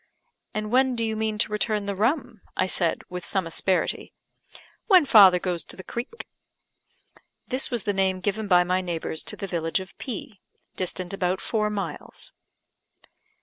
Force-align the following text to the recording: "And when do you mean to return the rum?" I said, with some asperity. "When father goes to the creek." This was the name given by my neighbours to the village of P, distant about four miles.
"And 0.55 0.71
when 0.71 0.95
do 0.95 1.05
you 1.05 1.15
mean 1.15 1.37
to 1.37 1.51
return 1.51 1.85
the 1.85 1.93
rum?" 1.93 2.41
I 2.57 2.65
said, 2.65 3.03
with 3.07 3.23
some 3.23 3.45
asperity. 3.45 4.13
"When 4.87 5.05
father 5.05 5.37
goes 5.37 5.63
to 5.65 5.75
the 5.77 5.83
creek." 5.83 6.27
This 7.49 7.69
was 7.69 7.83
the 7.83 7.93
name 7.93 8.19
given 8.19 8.47
by 8.47 8.63
my 8.63 8.81
neighbours 8.81 9.21
to 9.21 9.35
the 9.35 9.45
village 9.45 9.79
of 9.79 9.95
P, 9.99 10.39
distant 10.75 11.13
about 11.13 11.39
four 11.39 11.69
miles. 11.69 12.31